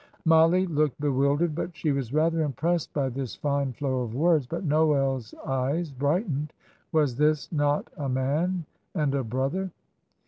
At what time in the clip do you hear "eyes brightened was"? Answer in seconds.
5.45-7.17